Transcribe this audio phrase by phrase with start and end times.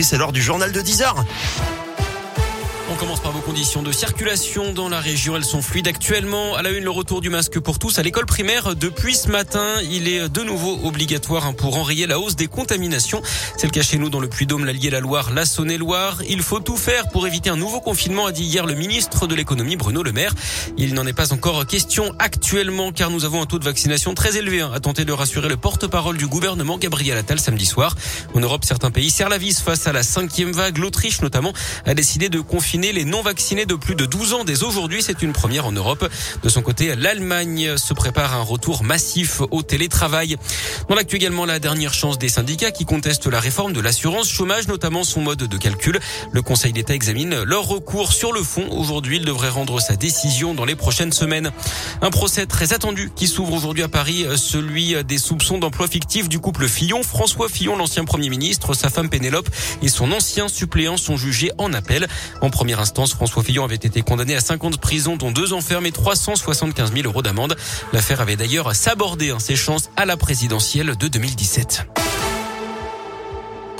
[0.00, 1.12] C'est l'heure du journal de 10h.
[2.90, 5.36] On commence par vos conditions de circulation dans la région.
[5.36, 6.56] Elles sont fluides actuellement.
[6.56, 8.74] À la une, le retour du masque pour tous à l'école primaire.
[8.76, 13.22] Depuis ce matin, il est de nouveau obligatoire hein, pour enrayer la hausse des contaminations.
[13.56, 16.22] C'est le cas chez nous dans le Puy-Dôme, l'Allier, la Loire, la Saône-et-Loire.
[16.28, 19.34] Il faut tout faire pour éviter un nouveau confinement, a dit hier le ministre de
[19.34, 20.34] l'économie Bruno Le Maire.
[20.76, 24.36] Il n'en est pas encore question actuellement car nous avons un taux de vaccination très
[24.36, 27.94] élevé, hein, a tenté de rassurer le porte-parole du gouvernement Gabriel Attal samedi soir.
[28.34, 30.78] En Europe, certains pays serrent la vis face à la cinquième vague.
[30.78, 31.52] L'Autriche notamment
[31.86, 32.40] a décidé de
[32.72, 35.02] confiner les non vaccinés de plus de 12 ans dès aujourd'hui.
[35.02, 36.08] C'est une première en Europe.
[36.42, 40.38] De son côté, l'Allemagne se prépare à un retour massif au télétravail.
[40.88, 44.68] Dans l'actu également, la dernière chance des syndicats qui contestent la réforme de l'assurance chômage,
[44.68, 46.00] notamment son mode de calcul.
[46.30, 48.66] Le Conseil d'État examine leur recours sur le fond.
[48.70, 51.52] Aujourd'hui, il devrait rendre sa décision dans les prochaines semaines.
[52.00, 56.38] Un procès très attendu qui s'ouvre aujourd'hui à Paris, celui des soupçons d'emploi fictif du
[56.38, 57.02] couple Fillon.
[57.02, 59.50] François Fillon, l'ancien Premier ministre, sa femme Pénélope
[59.82, 62.08] et son ancien suppléant sont jugés en appel.
[62.40, 65.90] En première instance, François Fillon avait été condamné à 50 prisons, dont deux enfermes et
[65.90, 67.56] 375 000 euros d'amende.
[67.92, 71.88] L'affaire avait d'ailleurs sabordé hein, ses chances à la présidentielle de 2017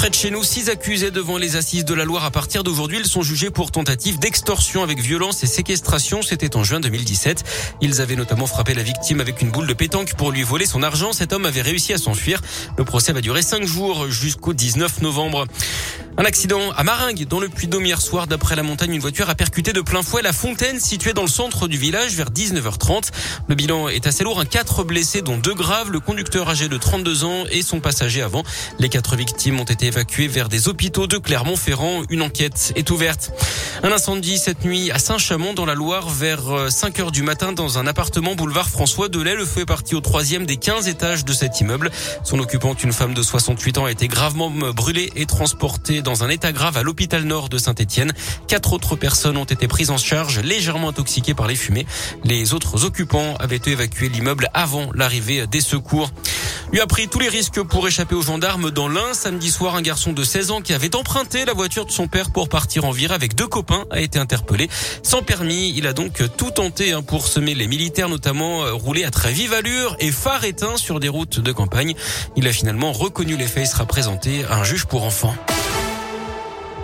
[0.00, 2.24] près de chez nous, six accusés devant les assises de la Loire.
[2.24, 6.22] À partir d'aujourd'hui, ils sont jugés pour tentative d'extorsion avec violence et séquestration.
[6.22, 7.44] C'était en juin 2017.
[7.82, 10.82] Ils avaient notamment frappé la victime avec une boule de pétanque pour lui voler son
[10.82, 11.12] argent.
[11.12, 12.40] Cet homme avait réussi à s'enfuir.
[12.78, 15.44] Le procès va durer cinq jours jusqu'au 19 novembre.
[16.18, 18.26] Un accident à Maringue, dans le Puy-Dôme hier soir.
[18.26, 21.28] D'après la montagne, une voiture a percuté de plein fouet la fontaine située dans le
[21.28, 23.10] centre du village vers 19h30.
[23.48, 24.40] Le bilan est assez lourd.
[24.40, 25.90] Un quatre blessés, dont deux graves.
[25.90, 28.42] Le conducteur âgé de 32 ans et son passager avant.
[28.78, 32.02] Les quatre victimes ont été évacuées vers des hôpitaux de Clermont-Ferrand.
[32.10, 33.32] Une enquête est ouverte.
[33.82, 37.78] Un incendie cette nuit à Saint-Chamond dans la Loire vers 5 h du matin dans
[37.78, 39.36] un appartement boulevard François Delay.
[39.36, 41.90] Le feu est parti au troisième des 15 étages de cet immeuble.
[42.24, 46.24] Son occupante, une femme de 68 ans, a été gravement brûlée et transportée dans dans
[46.24, 48.12] un état grave à l'hôpital nord de Saint-Etienne.
[48.48, 51.86] Quatre autres personnes ont été prises en charge, légèrement intoxiquées par les fumées.
[52.24, 56.10] Les autres occupants avaient évacué l'immeuble avant l'arrivée des secours
[56.72, 59.12] lui a pris tous les risques pour échapper aux gendarmes dans l'Ain.
[59.12, 62.30] Samedi soir, un garçon de 16 ans qui avait emprunté la voiture de son père
[62.30, 64.68] pour partir en virée avec deux copains a été interpellé.
[65.02, 69.02] Sans permis, il a donc tout tenté hein, pour semer les militaires, notamment euh, rouler
[69.02, 71.94] à très vive allure et phare éteint sur des routes de campagne.
[72.36, 75.34] Il a finalement reconnu les faits et sera présenté à un juge pour enfants.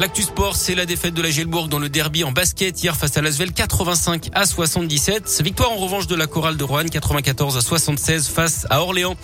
[0.00, 3.16] L'actu sport, c'est la défaite de la Gelbourg dans le derby en basket hier face
[3.16, 5.40] à l'Asvel 85 à 77.
[5.44, 9.14] Victoire en revanche de la chorale de Roanne 94 à 76 face à Orléans.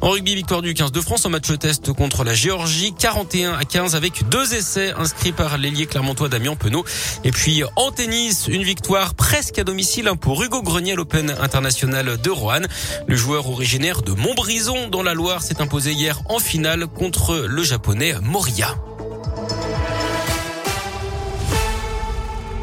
[0.00, 3.64] En rugby, victoire du 15 de France en match test contre la Géorgie 41 à
[3.64, 6.84] 15 avec deux essais inscrits par l'ailier clermontois Damien Penaud.
[7.24, 11.34] Et puis en tennis, une victoire presque à domicile hein, pour Hugo Grenier à l'Open
[11.40, 12.68] international de Roanne.
[13.08, 17.64] Le joueur originaire de Montbrison dans la Loire s'est imposé hier en finale contre le
[17.64, 18.76] japonais Moria.